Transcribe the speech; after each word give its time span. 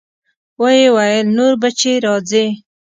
ويې 0.61 0.87
ويل 0.95 1.27
نور 1.37 1.53
به 1.61 1.69
چې 1.79 1.91
راځې. 2.05 2.45